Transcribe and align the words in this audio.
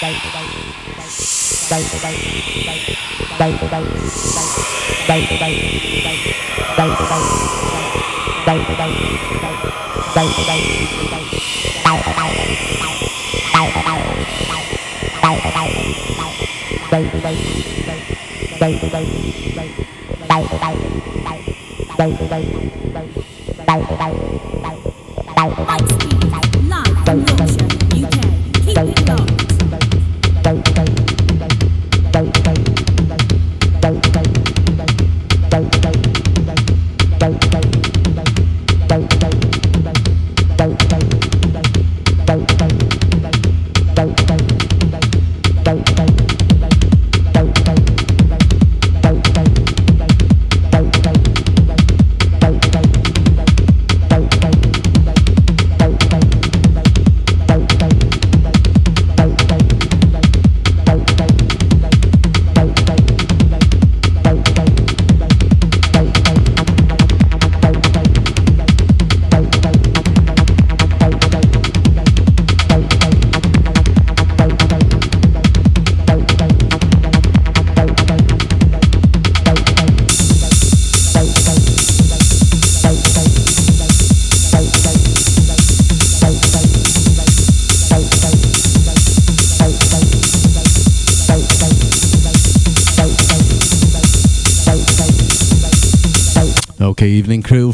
Bye. 0.00 0.36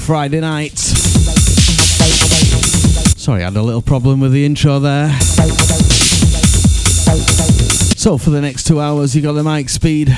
Friday 0.03 0.41
night. 0.41 0.77
Sorry, 3.17 3.43
I 3.43 3.45
had 3.45 3.57
a 3.57 3.63
little 3.63 3.81
problem 3.81 4.19
with 4.19 4.33
the 4.33 4.45
intro 4.45 4.81
there. 4.81 5.13
So, 7.97 8.19
for 8.19 8.31
the 8.31 8.41
next 8.41 8.67
two 8.67 8.81
hours, 8.81 9.15
you 9.15 9.23
got 9.23 9.35
the 9.35 9.45
Mike 9.45 9.69
Speed 9.69 10.09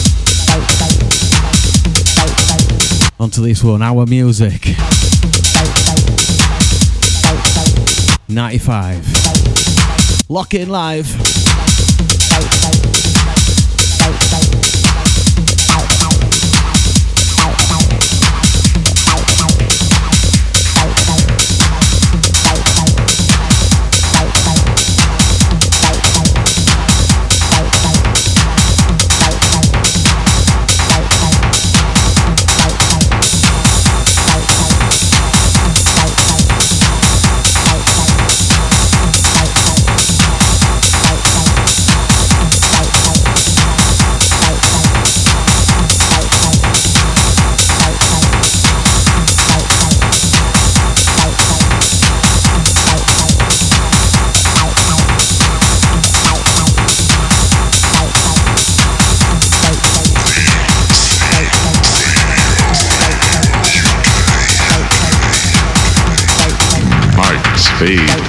Onto 3.23 3.41
this 3.41 3.63
one, 3.63 3.81
our 3.81 4.05
music. 4.05 4.75
95. 8.27 10.29
Lock 10.29 10.53
in 10.53 10.67
live. 10.67 11.32
This 67.85 68.22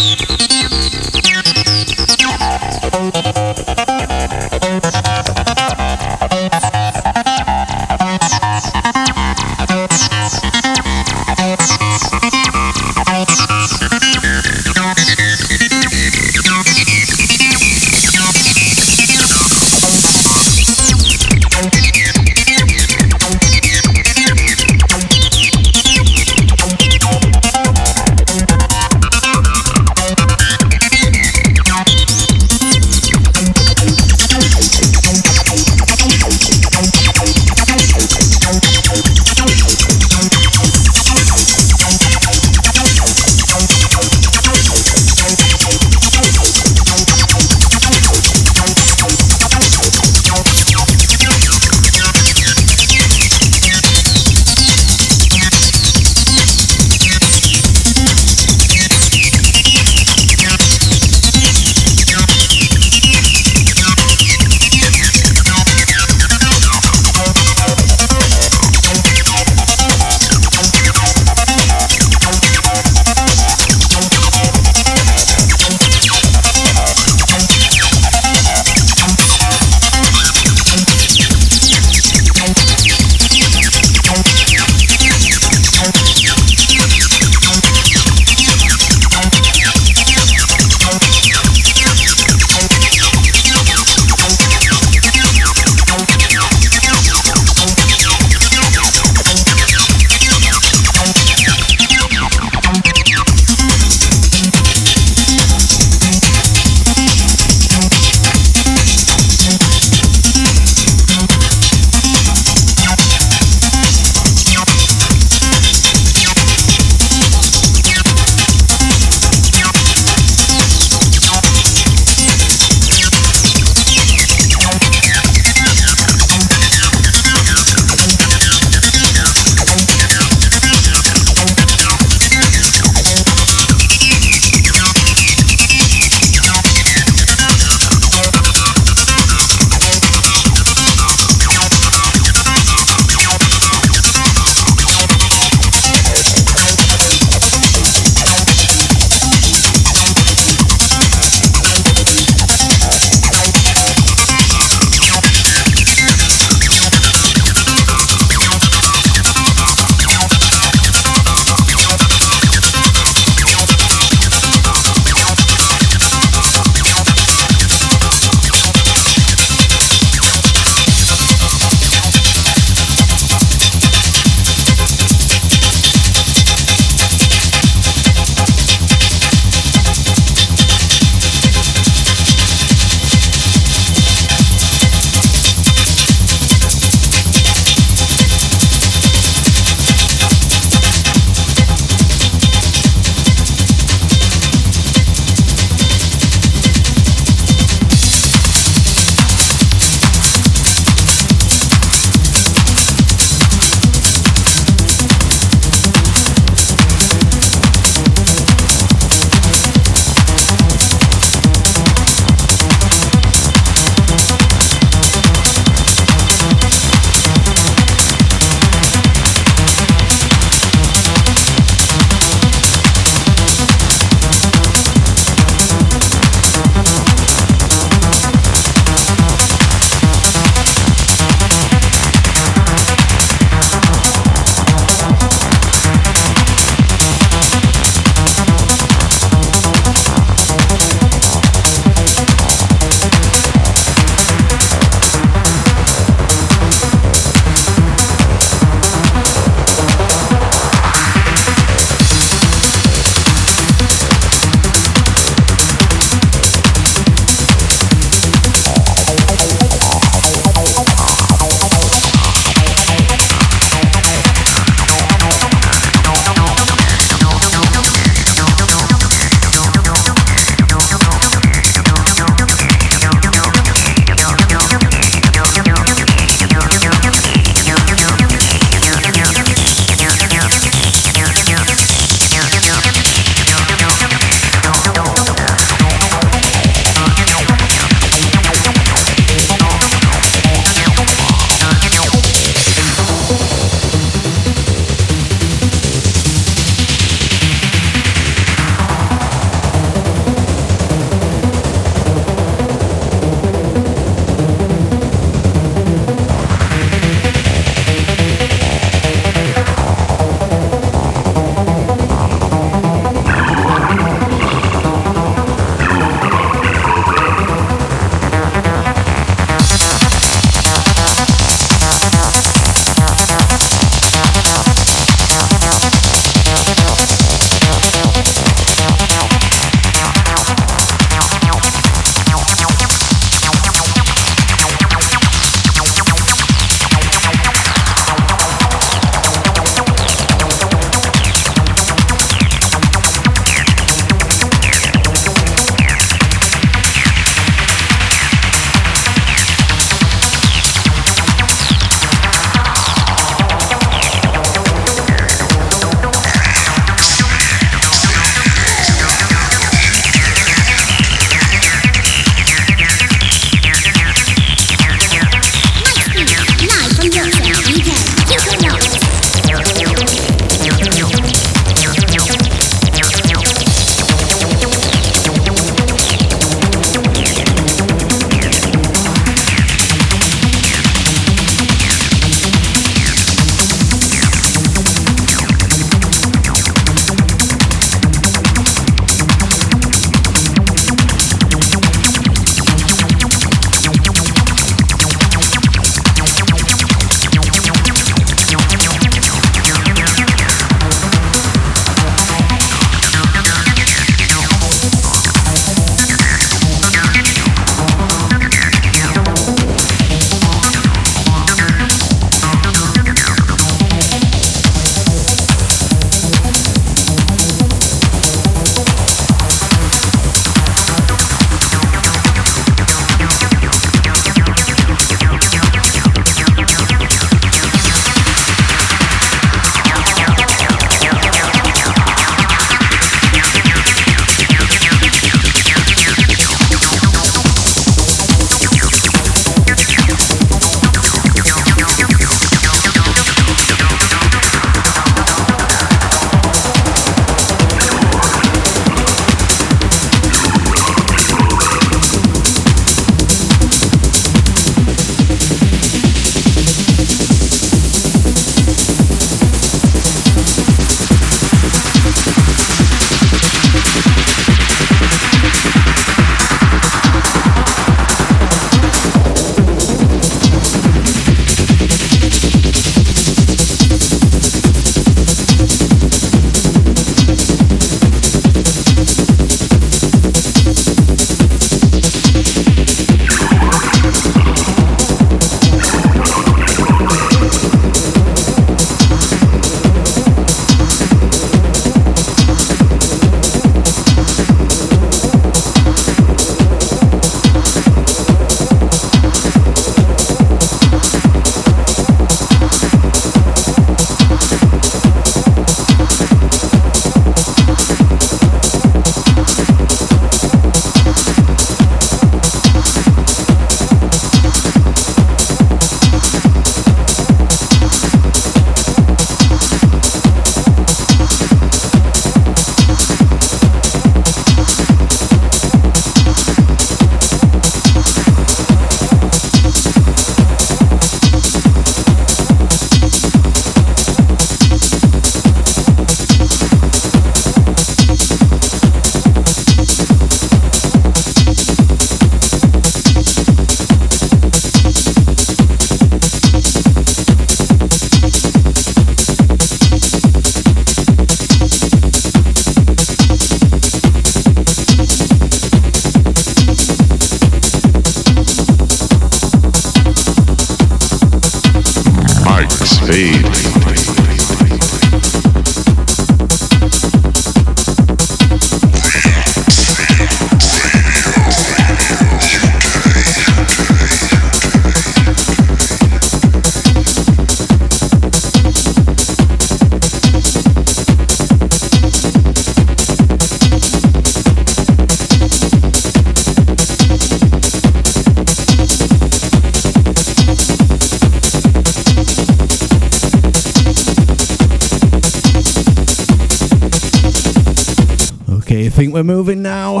we're 599.16 599.22
moving 599.22 599.62
now. 599.62 600.00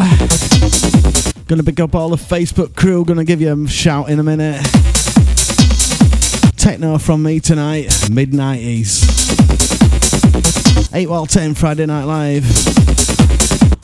Gonna 1.46 1.62
pick 1.62 1.80
up 1.80 1.94
all 1.94 2.10
the 2.10 2.16
Facebook 2.16 2.76
crew, 2.76 3.02
gonna 3.02 3.24
give 3.24 3.40
you 3.40 3.50
a 3.50 3.66
shout 3.66 4.10
in 4.10 4.18
a 4.18 4.22
minute. 4.22 4.62
Techno 6.58 6.98
from 6.98 7.22
me 7.22 7.40
tonight, 7.40 8.10
mid 8.10 8.32
90s. 8.32 9.06
8 10.92 11.08
while 11.08 11.24
10 11.24 11.54
Friday 11.54 11.86
Night 11.86 12.04
Live. 12.04 12.44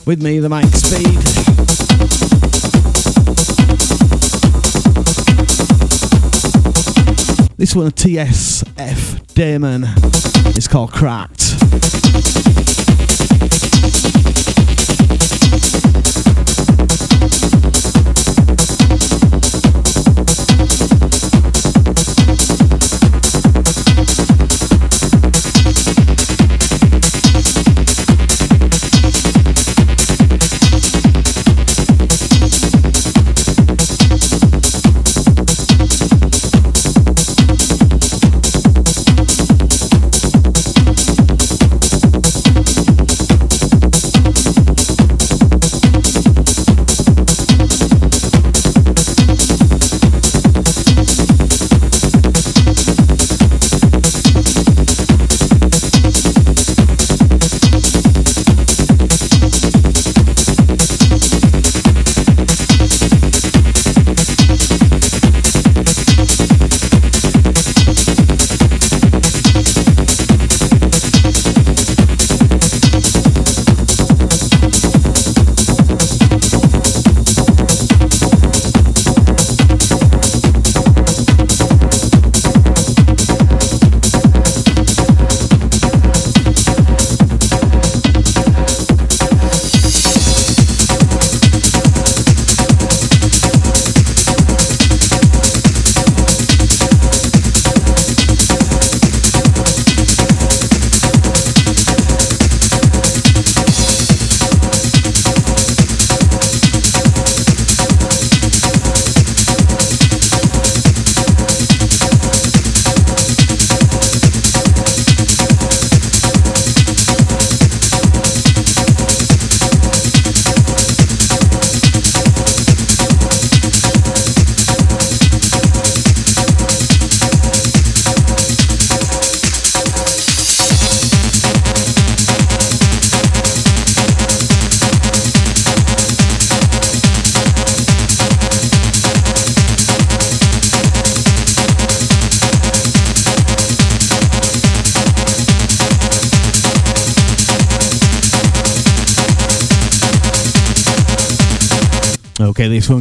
With 0.05 0.21
me, 0.21 0.37
the 0.37 0.49
Mike 0.49 0.67
Speed. 0.67 1.17
This 7.57 7.75
one, 7.75 7.89
TSF 7.89 9.33
Damon. 9.33 9.85
It's 10.55 10.67
called 10.67 10.91
Cracked. 10.91 11.42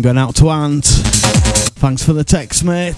One 0.02 0.14
going 0.14 0.18
out 0.18 0.34
to 0.34 0.50
Ant. 0.50 0.84
Thanks 0.84 2.02
for 2.02 2.12
the 2.12 2.24
text, 2.24 2.64
mate. 2.64 2.96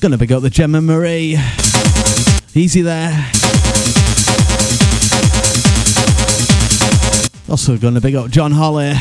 Gonna 0.00 0.16
big 0.16 0.32
up 0.32 0.42
the 0.42 0.50
Gemma 0.50 0.80
Marie. 0.80 1.38
Easy 2.54 2.82
there. 2.82 3.10
Also 7.50 7.76
gonna 7.76 8.00
big 8.00 8.14
up 8.14 8.30
John 8.30 8.52
Holly. 8.52 8.94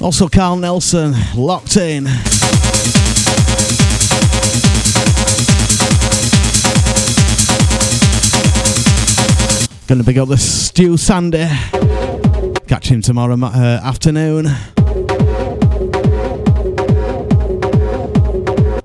Also 0.00 0.28
Carl 0.28 0.56
Nelson, 0.56 1.14
locked 1.34 1.76
in. 1.76 2.06
Gonna 9.90 10.04
big 10.04 10.18
up 10.18 10.28
the 10.28 10.38
Stew 10.38 10.96
Sandy. 10.96 11.48
Catch 12.68 12.92
him 12.92 13.02
tomorrow 13.02 13.34
uh, 13.34 13.80
afternoon. 13.82 14.44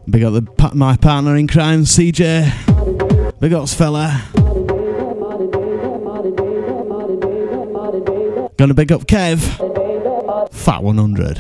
Big 0.09 0.23
up 0.23 0.33
the, 0.33 0.71
my 0.73 0.97
partner 0.97 1.35
in 1.35 1.47
crime, 1.47 1.83
CJ. 1.83 3.39
Big 3.39 3.53
ups, 3.53 3.75
fella. 3.75 4.23
Gonna 8.57 8.73
big 8.73 8.91
up 8.91 9.05
Kev. 9.05 9.41
Fat 10.51 10.81
100. 10.81 11.39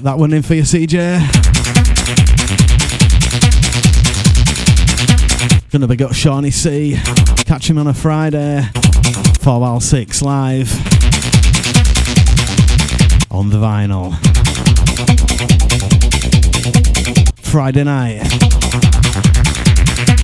that 0.04 0.18
one 0.18 0.34
in 0.34 0.42
for 0.42 0.56
you, 0.56 0.64
CJ. 0.64 1.20
Gonna 5.72 5.88
be 5.88 5.96
got 5.96 6.16
Shawnee 6.16 6.52
C. 6.52 6.98
Catch 7.46 7.70
him 7.70 7.78
on 7.78 7.88
a 7.88 7.94
Friday. 7.94 8.68
4 9.42 9.60
while 9.60 9.80
6 9.80 10.22
live. 10.22 10.72
On 13.32 13.50
the 13.50 13.58
vinyl. 13.58 14.16
Friday 17.38 17.84
night. 17.84 18.22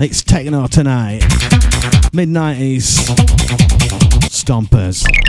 It's 0.00 0.22
techno 0.22 0.66
tonight. 0.66 1.22
Mid 2.12 2.28
90s. 2.28 3.06
Stompers. 4.28 5.27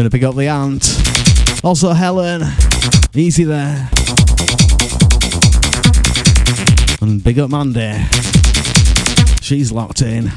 Gonna 0.00 0.08
pick 0.08 0.22
up 0.22 0.34
the 0.34 0.48
aunt. 0.48 1.62
Also 1.62 1.90
Helen. 1.90 2.40
Easy 3.12 3.44
there. 3.44 3.90
And 7.02 7.22
big 7.22 7.38
up 7.38 7.50
Mandy. 7.50 8.02
She's 9.42 9.70
locked 9.70 10.00
in. 10.00 10.32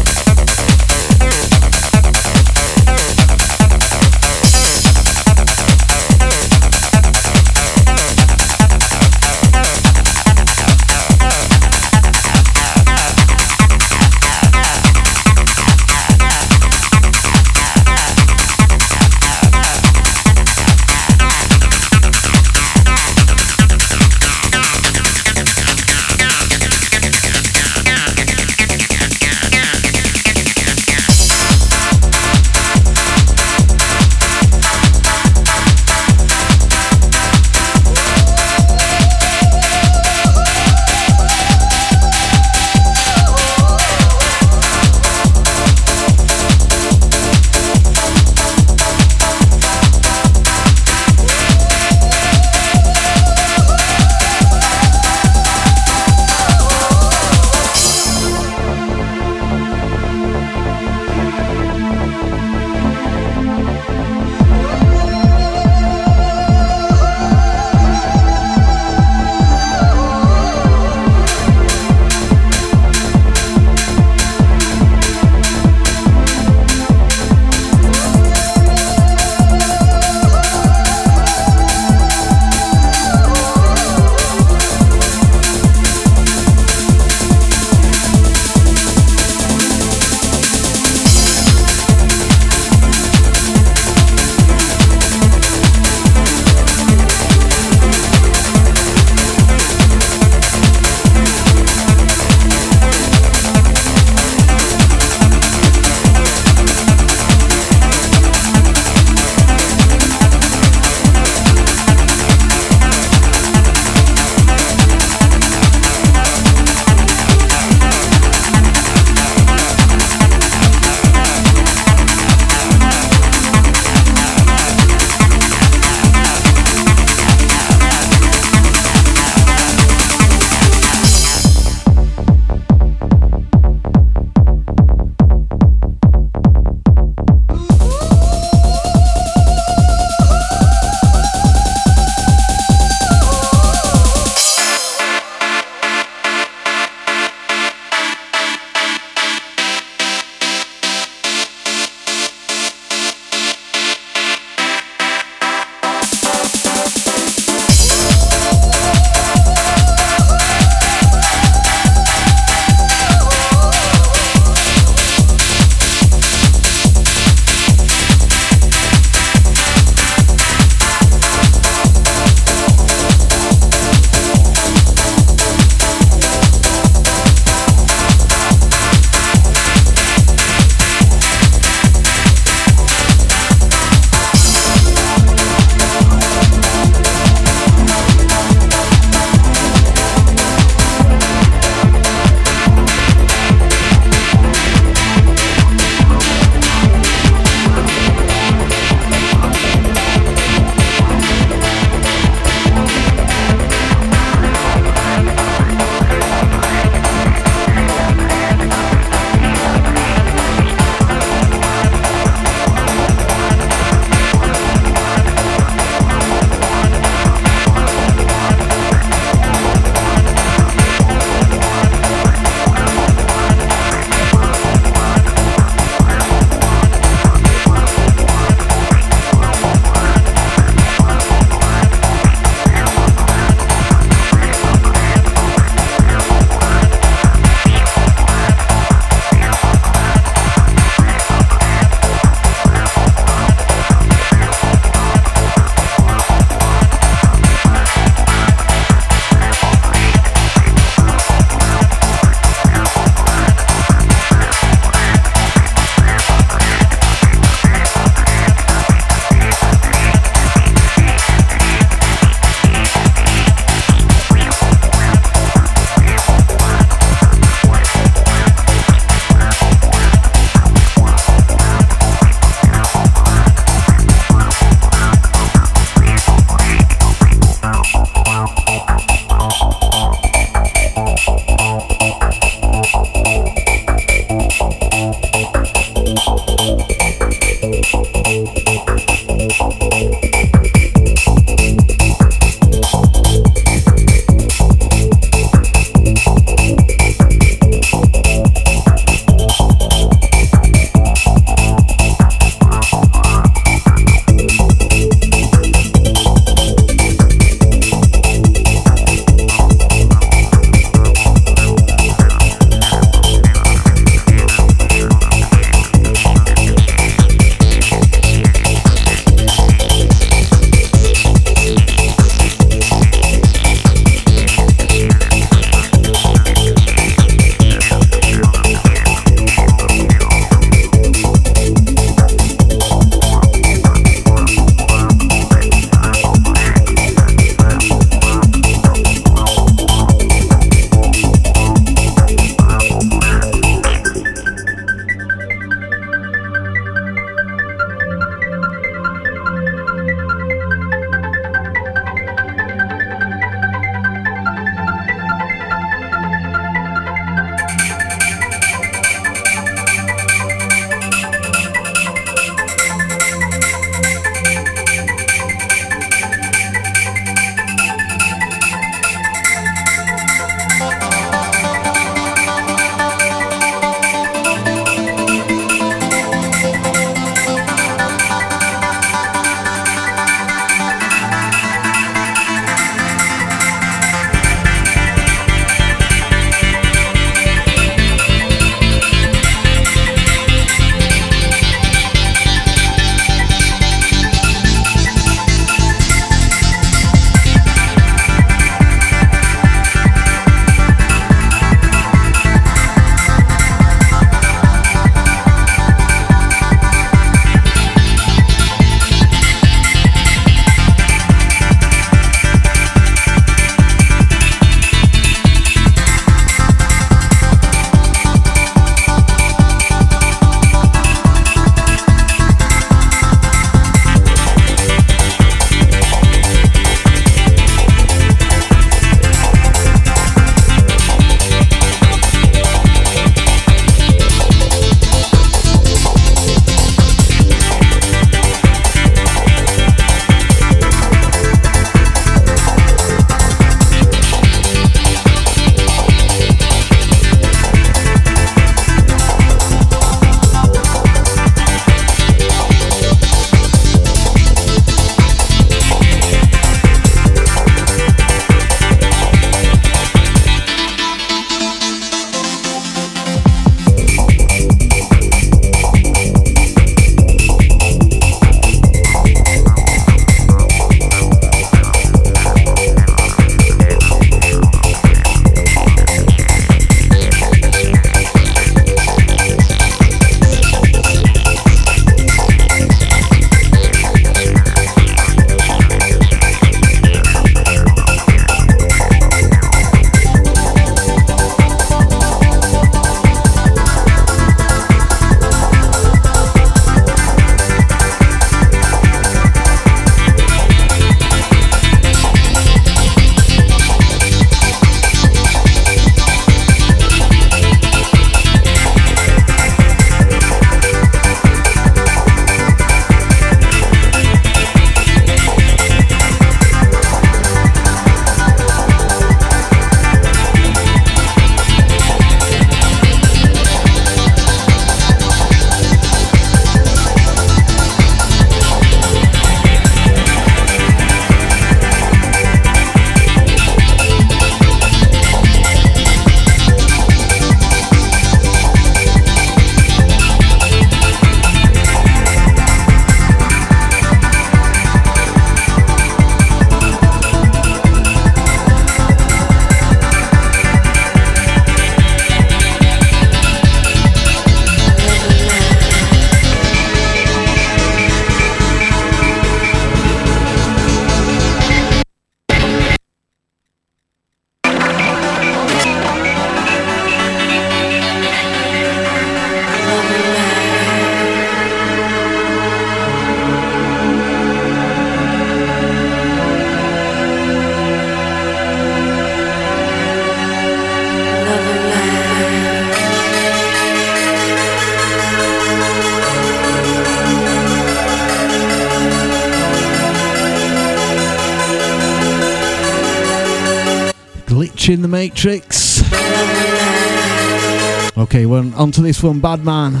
Okay, 598.80 598.86
we're 598.86 598.86
on 598.86 598.92
to 598.92 599.02
this 599.02 599.22
one, 599.22 599.40
Bad 599.40 599.62
Man. 599.62 600.00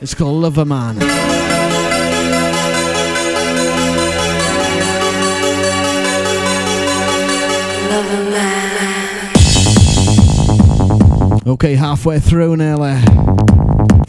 It's 0.00 0.14
called 0.14 0.42
Lover 0.42 0.64
Man. 0.64 0.96
Okay, 11.46 11.76
halfway 11.76 12.18
through 12.18 12.56
nearly. 12.56 13.00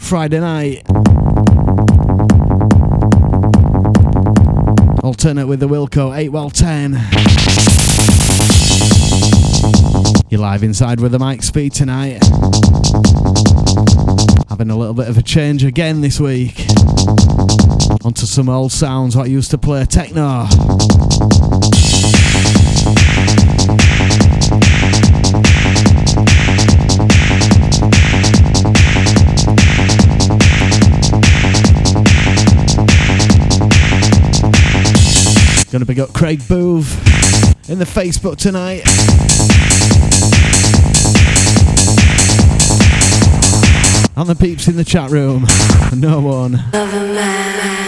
Friday 0.00 0.40
night. 0.40 0.82
Alternate 5.04 5.46
with 5.46 5.60
the 5.60 5.68
Wilco, 5.68 6.16
8 6.16 6.30
well 6.30 6.50
10. 6.50 6.94
You're 10.28 10.40
live 10.40 10.64
inside 10.64 10.98
with 10.98 11.12
the 11.12 11.20
mic 11.20 11.44
speed 11.44 11.72
tonight. 11.72 12.20
Having 14.48 14.70
a 14.70 14.76
little 14.76 14.92
bit 14.92 15.08
of 15.08 15.16
a 15.16 15.22
change 15.22 15.62
again 15.62 16.00
this 16.00 16.18
week. 16.18 16.58
Onto 18.04 18.26
some 18.26 18.48
old 18.48 18.72
sounds 18.72 19.16
I 19.16 19.26
used 19.26 19.52
to 19.52 19.58
play 19.58 19.84
techno. 19.84 20.48
Gonna 35.70 35.84
big 35.84 36.00
up 36.00 36.12
Craig 36.12 36.40
Boove 36.48 37.15
in 37.68 37.78
the 37.78 37.84
Facebook 37.84 38.36
tonight. 38.36 38.82
And 44.16 44.28
the 44.28 44.34
peeps 44.34 44.68
in 44.68 44.76
the 44.76 44.84
chat 44.84 45.10
room. 45.10 45.46
No 45.94 46.20
one. 46.20 47.85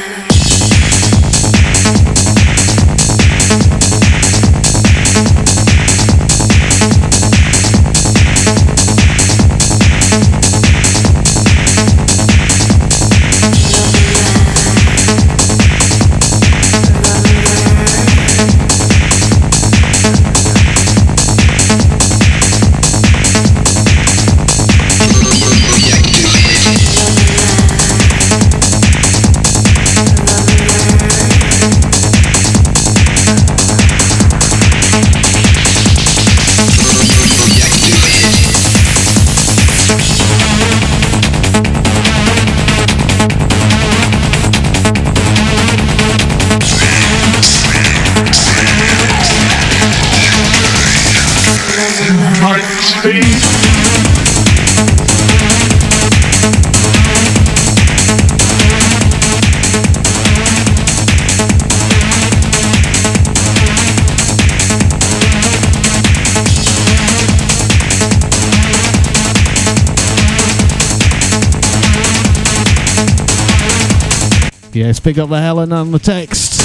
Yes, 74.89 75.01
big 75.01 75.19
up 75.19 75.29
the 75.29 75.39
Helen 75.39 75.71
on 75.71 75.91
the 75.91 75.99
text. 75.99 76.63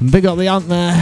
And 0.00 0.10
big 0.10 0.26
up 0.26 0.36
the 0.36 0.48
aunt 0.48 0.66
there. 0.66 0.92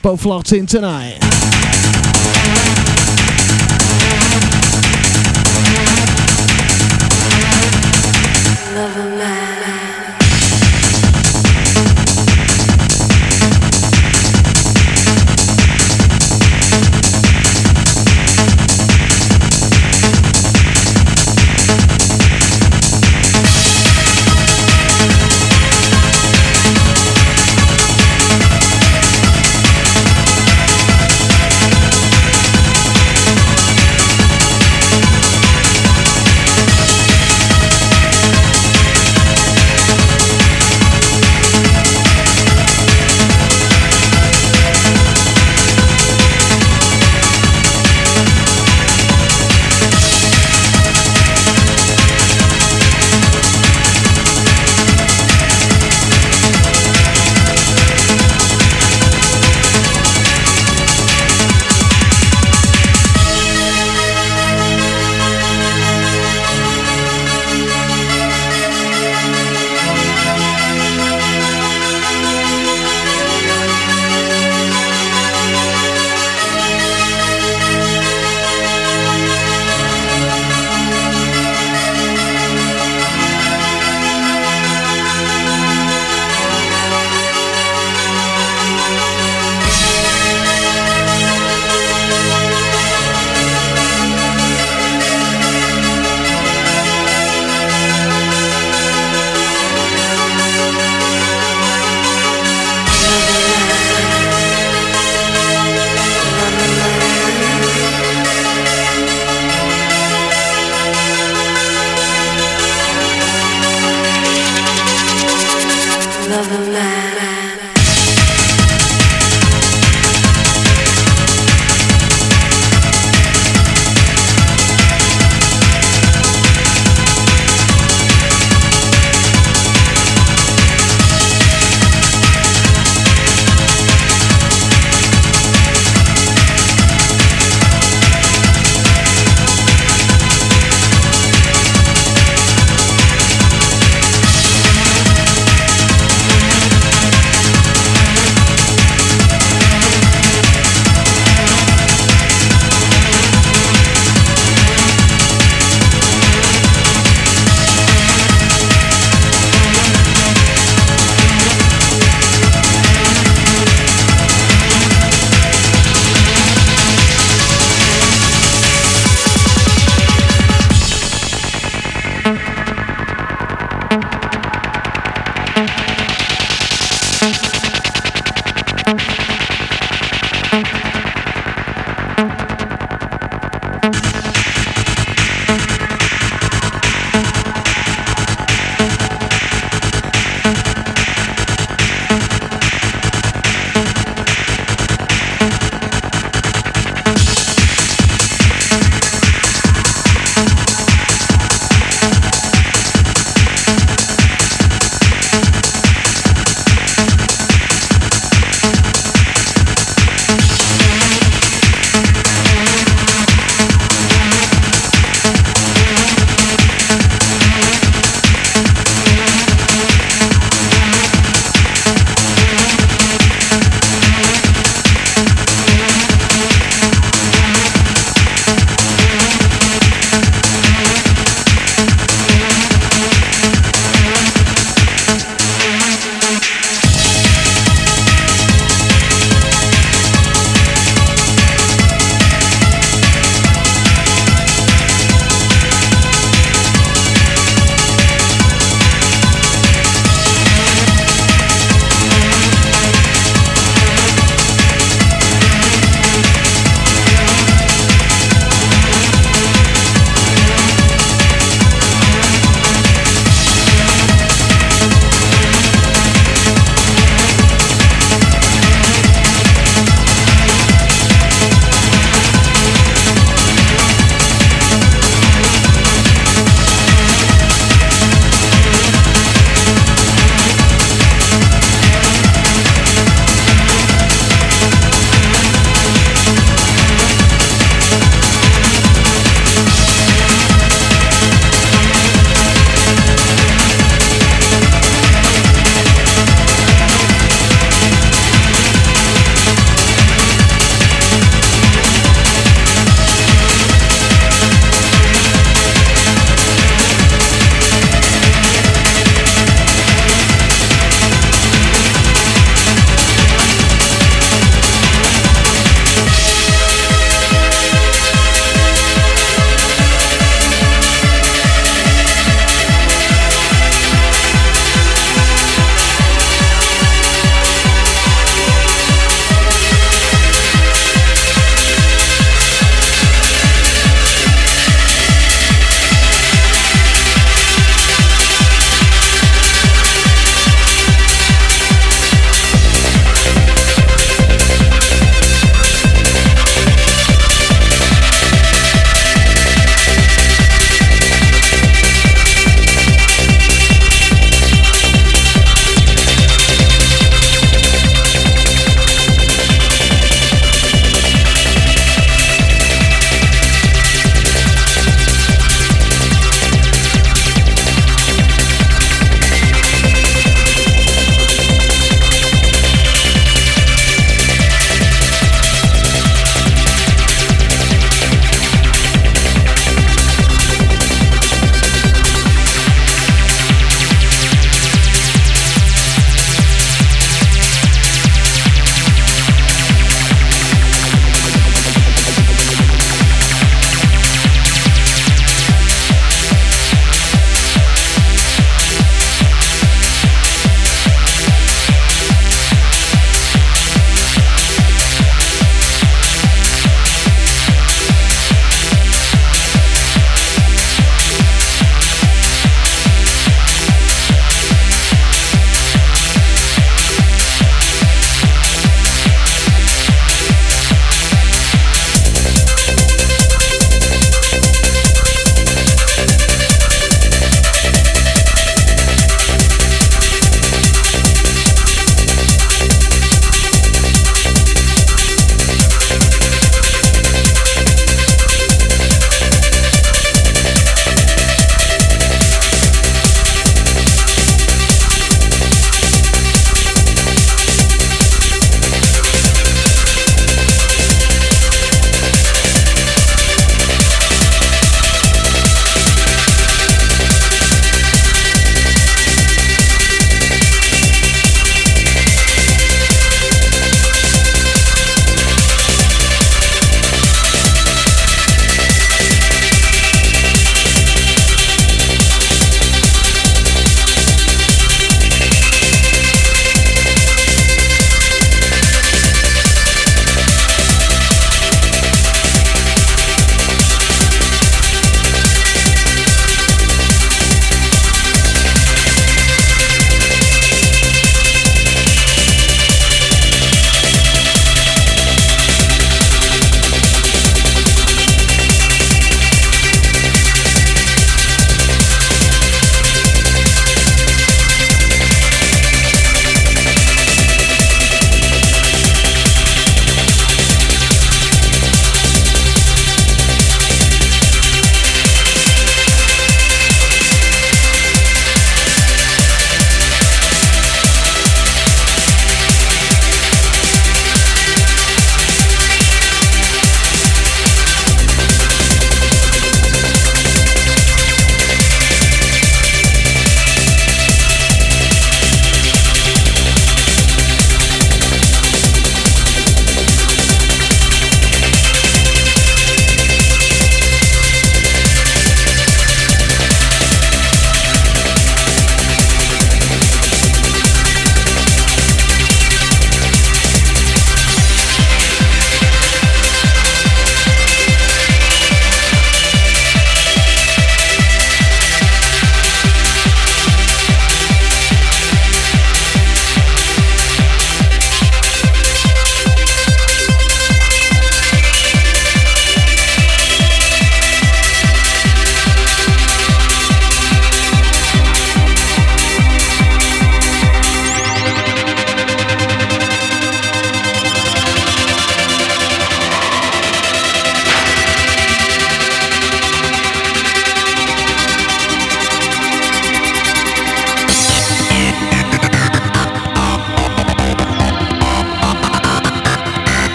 Both 0.00 0.24
locked 0.24 0.54
in 0.54 0.64
tonight. 0.64 1.25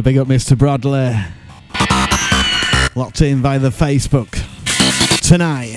Gonna 0.00 0.12
big 0.14 0.18
up 0.18 0.28
Mr. 0.28 0.56
Bradley. 0.56 1.14
Locked 2.94 3.20
in 3.20 3.42
via 3.42 3.58
the 3.58 3.68
Facebook 3.68 4.30
tonight. 5.20 5.76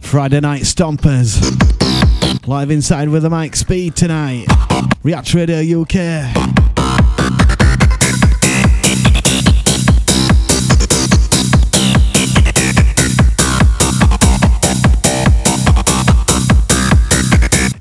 Friday 0.00 0.40
night 0.40 0.62
stompers. 0.62 1.36
Live 2.46 2.70
inside 2.70 3.10
with 3.10 3.24
the 3.24 3.28
Mike 3.28 3.54
Speed 3.54 3.94
tonight. 3.94 4.46
React 5.02 5.34
Radio 5.34 5.82
UK. 5.82 6.63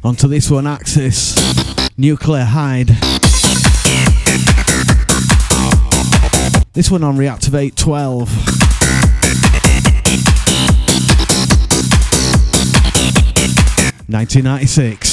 Onto 0.04 0.28
this 0.28 0.52
one, 0.52 0.68
Axis. 0.68 1.34
Nuclear 1.98 2.44
Hide. 2.44 2.90
This 6.74 6.92
one 6.92 7.04
on 7.04 7.16
Reactivate 7.16 7.76
12. 7.76 8.30
Nineteen 14.10 14.44
ninety 14.44 14.68
six. 14.68 15.13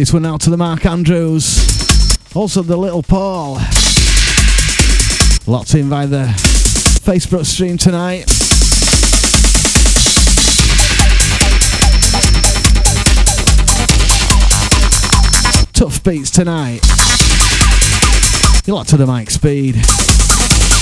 This 0.00 0.14
one 0.14 0.24
out 0.24 0.40
to 0.40 0.48
the 0.48 0.56
Mark 0.56 0.86
Andrews. 0.86 2.16
Also 2.34 2.62
the 2.62 2.74
little 2.74 3.02
Paul. 3.02 3.60
Locked 5.46 5.74
in 5.74 5.90
by 5.90 6.06
the 6.06 6.24
Facebook 7.04 7.44
stream 7.44 7.76
tonight. 7.76 8.26
Tough 15.74 16.02
beats 16.02 16.30
tonight. 16.30 16.80
You're 18.66 18.76
locked 18.76 18.88
to 18.90 18.96
the 18.96 19.06
Mike 19.06 19.28
Speed. 19.28 19.74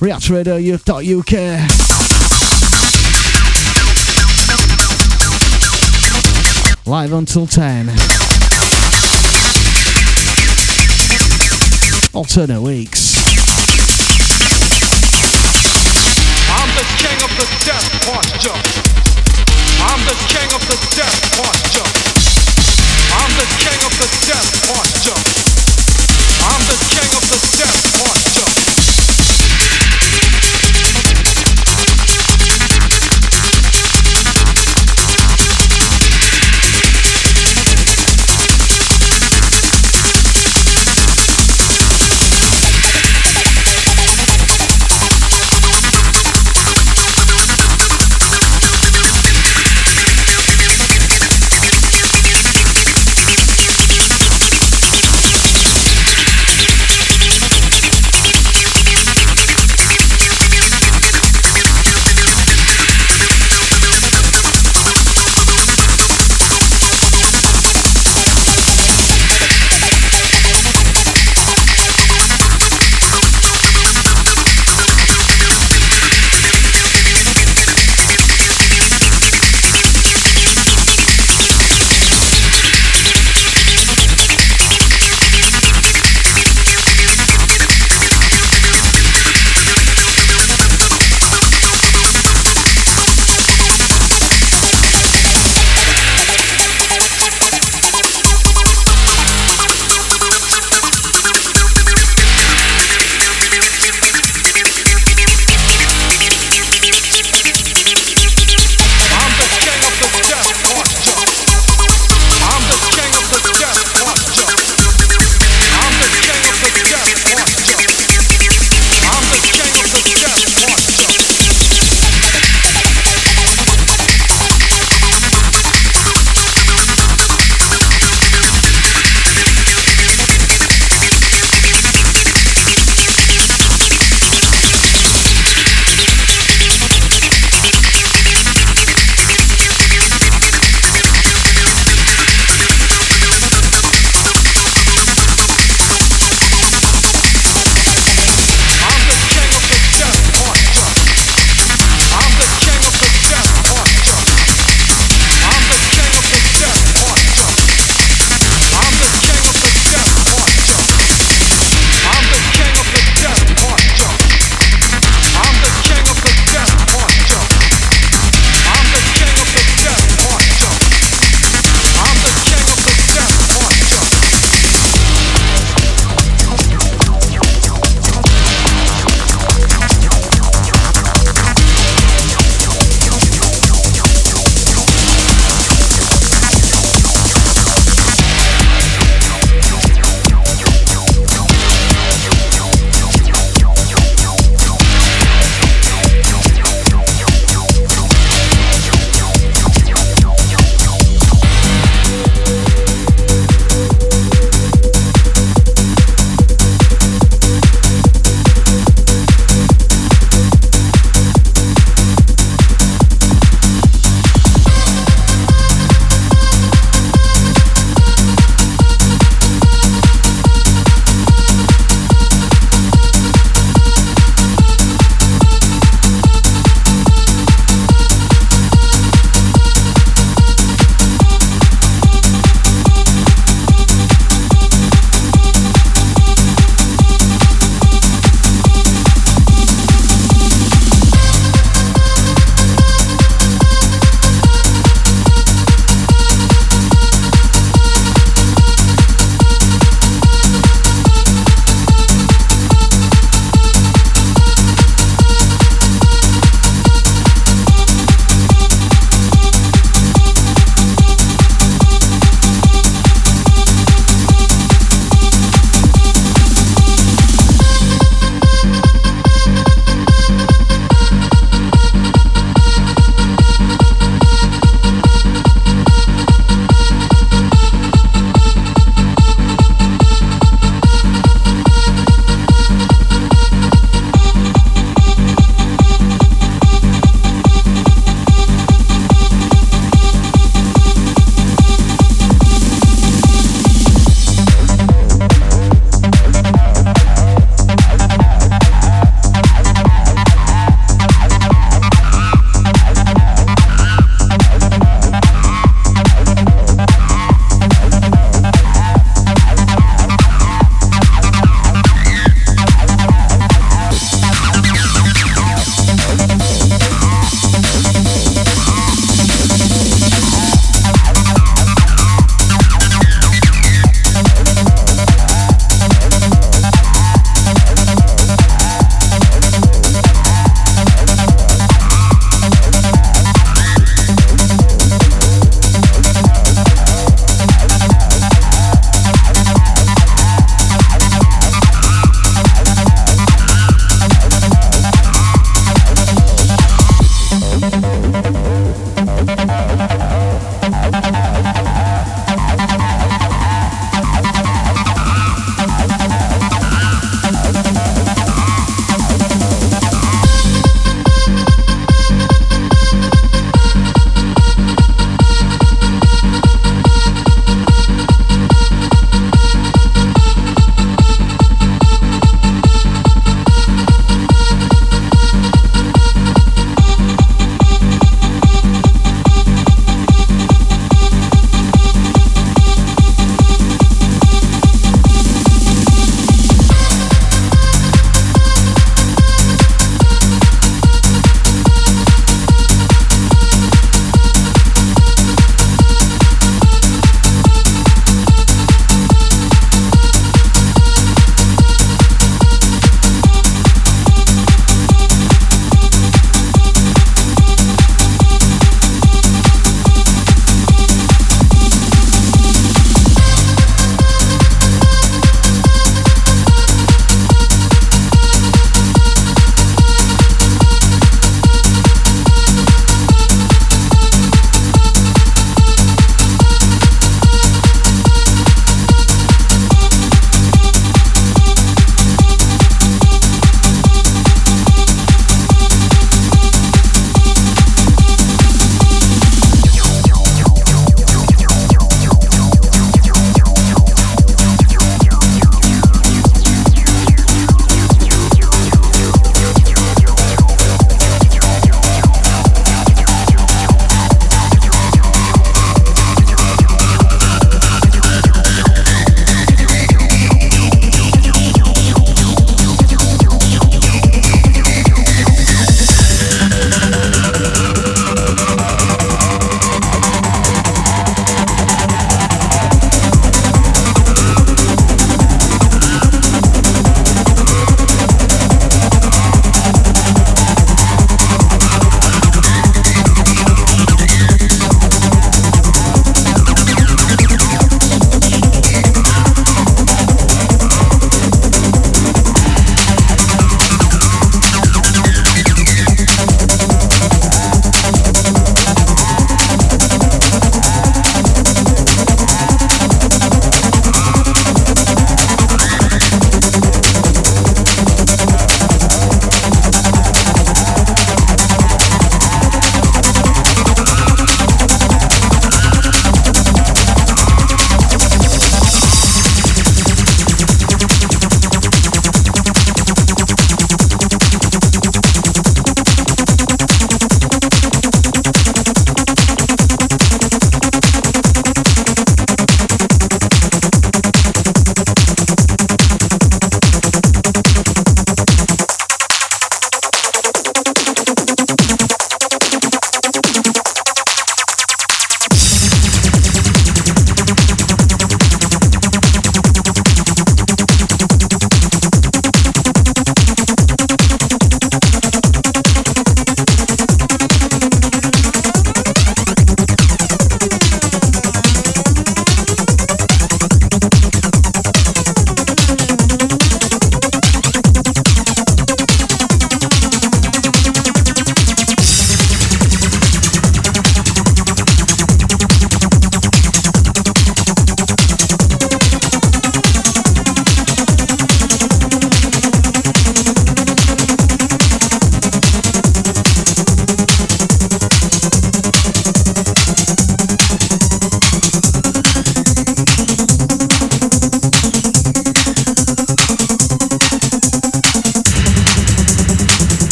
Reactradio.uk. 0.00 1.32
Live 6.86 7.12
until 7.12 7.46
10. 7.46 8.31
Alternate 12.22 12.62
weeks. 12.62 13.21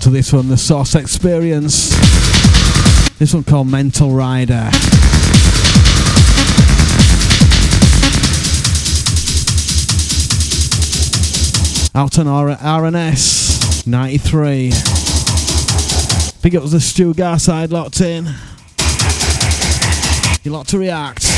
Onto 0.00 0.12
this 0.12 0.32
one, 0.32 0.48
the 0.48 0.56
Source 0.56 0.94
Experience. 0.94 1.90
This 3.18 3.34
one 3.34 3.44
called 3.44 3.66
Mental 3.66 4.10
Rider. 4.10 4.70
Out 11.94 12.18
on 12.18 12.26
R- 12.26 12.56
R&S 12.62 13.86
93. 13.86 14.70
Big 16.40 16.56
up 16.56 16.62
to 16.62 16.68
the 16.70 16.80
Stu 16.80 17.12
Garside 17.12 17.70
locked 17.70 18.00
in. 18.00 18.24
You 20.44 20.50
lot 20.50 20.66
to 20.68 20.78
react. 20.78 21.29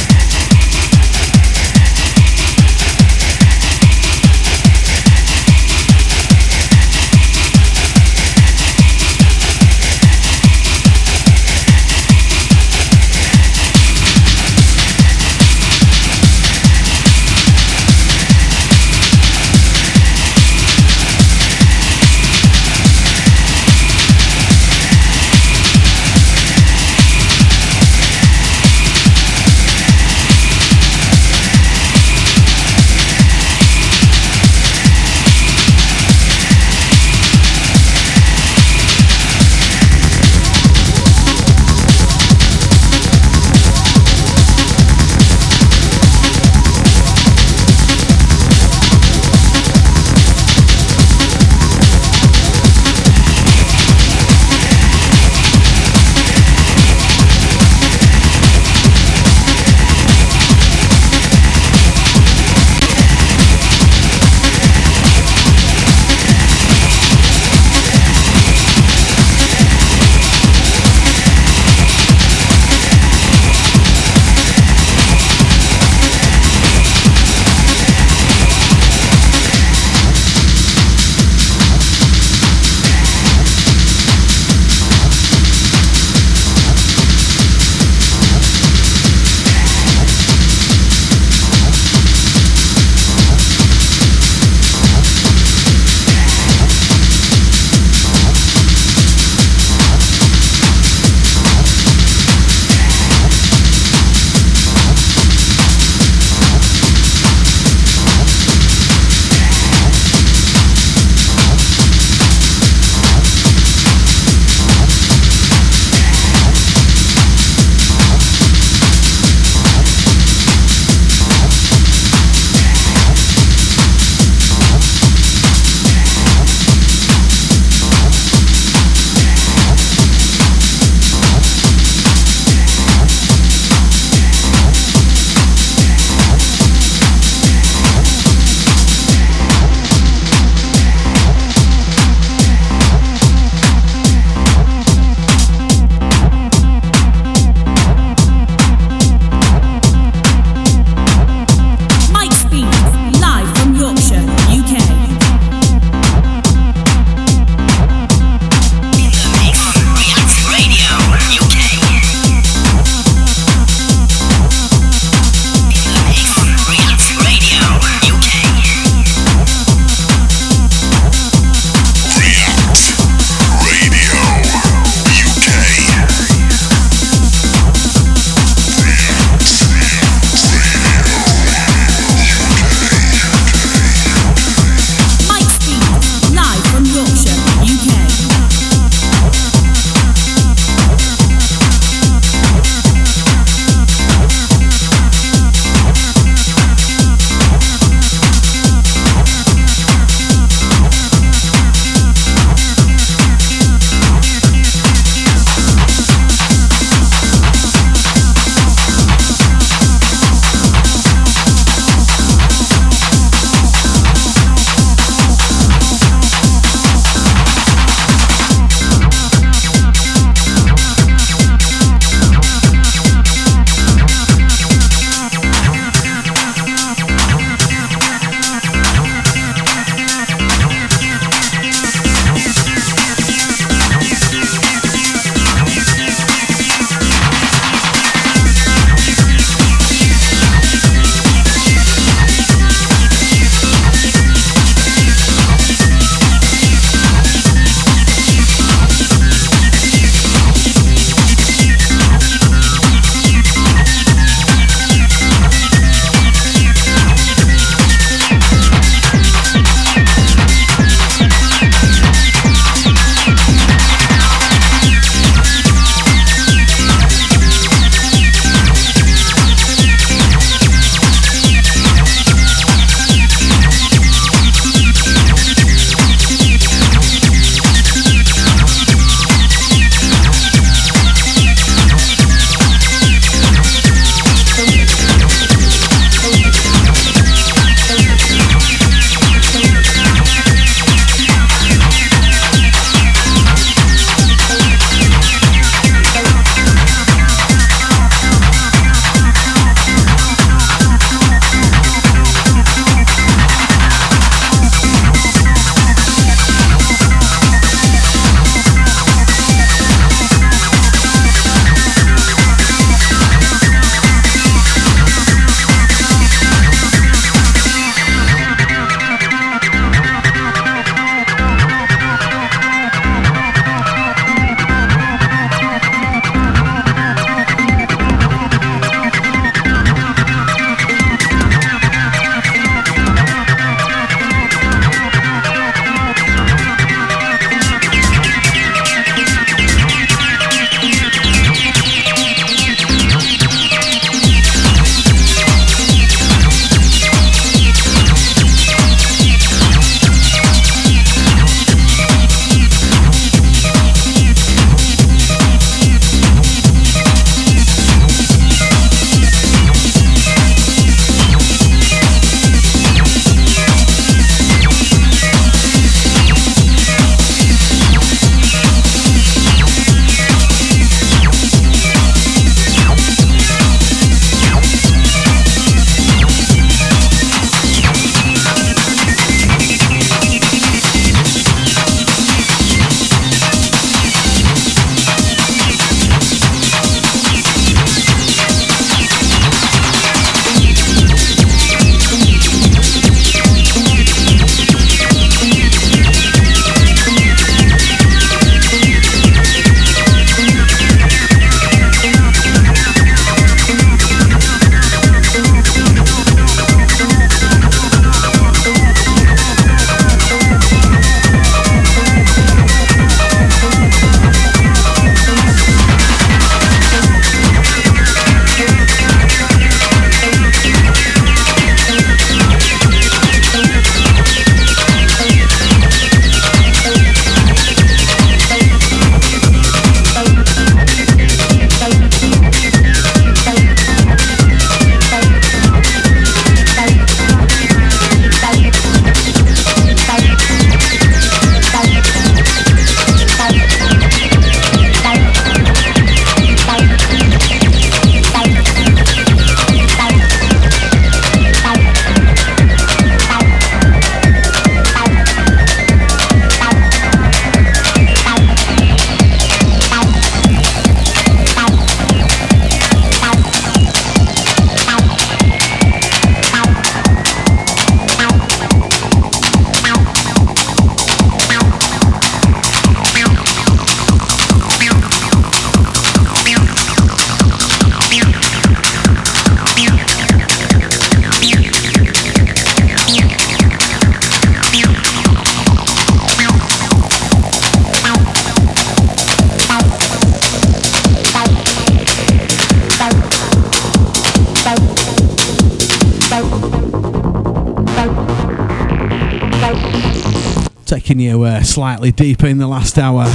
Uh, 501.52 501.62
slightly 501.62 502.10
deeper 502.10 502.46
in 502.46 502.58
the 502.58 502.66
last 502.66 502.98
hour. 502.98 503.26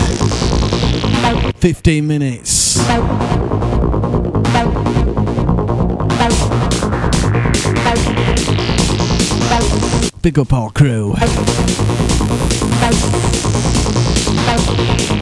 15 1.58 2.08
minutes. 2.08 2.78
Big 10.22 10.40
up 10.40 10.52
our 10.52 10.72
crew. 10.72 11.16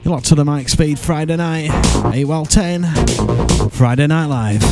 You're 0.03 0.21
to 0.21 0.35
the 0.35 0.43
Mike 0.45 0.69
Speed 0.69 0.97
Friday 0.99 1.35
night, 1.35 1.71
8 2.13 2.25
well 2.25 2.45
10, 2.45 2.83
Friday 3.71 4.07
Night 4.07 4.27
Live. 4.27 4.63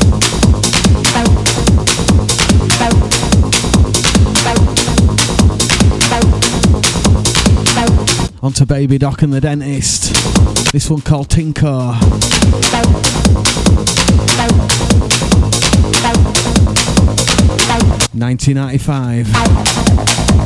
On 8.43 8.51
to 8.51 8.65
Baby 8.65 8.97
Doc 8.97 9.21
and 9.21 9.31
the 9.31 9.39
Dentist. 9.39 10.13
This 10.73 10.89
one 10.89 10.99
called 10.99 11.29
Tinker. 11.29 11.93
1995. 18.11 20.42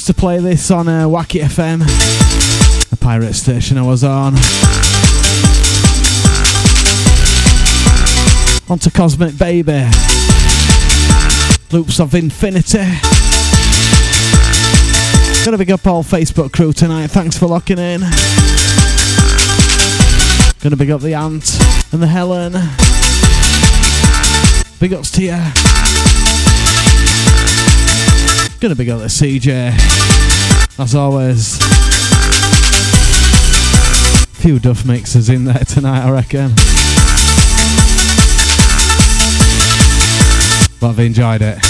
Used 0.00 0.06
to 0.06 0.14
play 0.14 0.38
this 0.38 0.70
on 0.70 0.88
uh, 0.88 1.04
Wacky 1.04 1.42
FM, 1.42 1.82
a 2.90 2.96
pirate 2.96 3.34
station 3.34 3.76
I 3.76 3.82
was 3.82 4.02
on. 4.02 4.32
Onto 8.70 8.90
Cosmic 8.90 9.36
Baby. 9.36 9.84
Loops 11.70 12.00
of 12.00 12.14
Infinity. 12.14 12.78
Gonna 15.44 15.58
big 15.58 15.70
up 15.70 15.86
all 15.86 16.02
Facebook 16.02 16.50
crew 16.50 16.72
tonight. 16.72 17.08
Thanks 17.08 17.36
for 17.36 17.46
locking 17.46 17.78
in. 17.78 18.00
Gonna 20.60 20.76
big 20.76 20.90
up 20.90 21.02
the 21.02 21.12
Ant 21.12 21.60
and 21.92 22.02
the 22.02 22.06
Helen. 22.06 22.52
Big 24.80 24.94
ups 24.94 25.10
to 25.10 25.22
you. 25.22 26.09
Gonna 28.60 28.74
big 28.74 28.90
up 28.90 28.98
the 28.98 29.06
CJ. 29.06 29.72
As 30.78 30.94
always. 30.94 31.56
Few 34.36 34.58
duff 34.58 34.84
mixers 34.84 35.30
in 35.30 35.46
there 35.46 35.64
tonight, 35.64 36.04
I 36.04 36.10
reckon. 36.10 36.50
But 40.78 40.90
I've 40.90 40.98
enjoyed 40.98 41.40
it. 41.40 41.69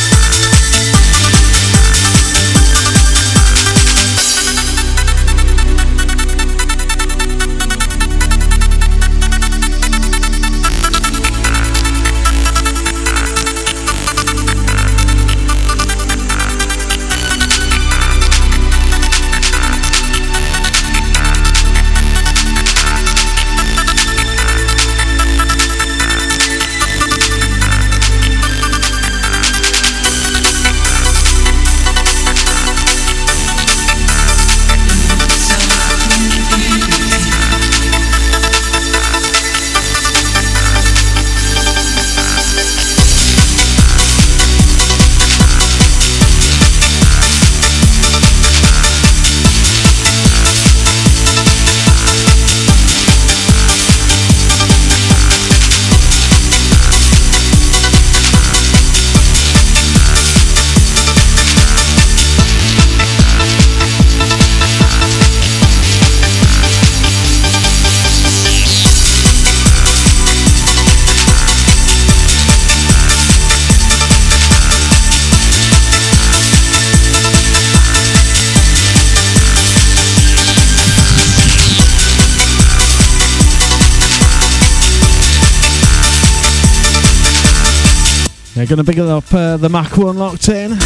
Going 88.71 88.79
to 88.79 88.85
big 88.85 89.01
up 89.01 89.35
uh, 89.35 89.57
the 89.57 89.69
Mac 89.69 89.97
One 89.97 90.17
locked 90.17 90.49
in 90.49 90.79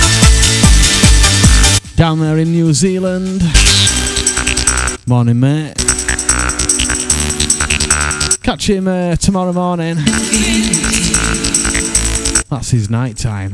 down 1.96 2.18
there 2.18 2.38
in 2.38 2.50
New 2.50 2.72
Zealand. 2.72 3.42
Morning, 5.06 5.38
mate. 5.38 5.74
Catch 8.42 8.70
him 8.70 8.88
uh, 8.88 9.16
tomorrow 9.16 9.52
morning. 9.52 9.96
That's 12.48 12.70
his 12.70 12.88
night 12.88 13.18
time. 13.18 13.52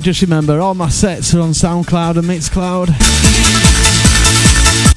Just 0.00 0.22
remember 0.22 0.60
all 0.60 0.74
my 0.74 0.88
sets 0.88 1.34
are 1.34 1.40
on 1.40 1.50
SoundCloud 1.50 2.16
and 2.16 2.26
Mixcloud. 2.26 2.88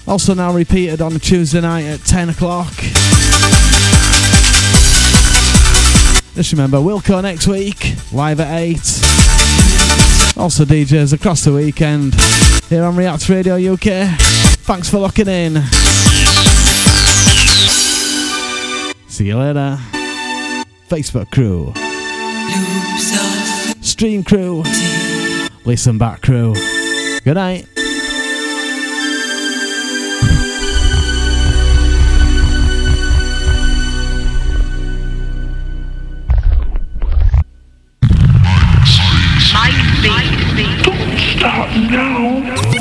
Also 0.07 0.33
now 0.33 0.53
repeated 0.53 1.01
on 1.01 1.13
a 1.13 1.19
Tuesday 1.19 1.61
night 1.61 1.85
at 1.85 1.99
10 2.01 2.29
o'clock. 2.29 2.71
Just 6.35 6.51
remember 6.51 6.77
Wilco 6.77 7.21
next 7.21 7.47
week, 7.47 7.95
live 8.11 8.39
at 8.39 8.59
8. 8.59 8.77
Also 10.37 10.63
DJs 10.63 11.13
across 11.13 11.43
the 11.43 11.53
weekend 11.53 12.15
here 12.69 12.83
on 12.83 12.95
React 12.95 13.29
Radio 13.29 13.73
UK. 13.73 14.07
Thanks 14.65 14.89
for 14.89 14.99
locking 14.99 15.27
in. 15.27 15.61
See 19.07 19.25
you 19.25 19.37
later. 19.37 19.77
Facebook 20.89 21.29
crew. 21.31 21.73
Stream 24.03 24.21
crew. 24.21 24.63
Listen 25.63 25.97
back 25.97 26.21
crew. 26.23 26.53
Good 27.23 27.35
night. 27.35 27.65
Don't 40.83 41.17
stop 41.17 41.69
now. 41.89 42.72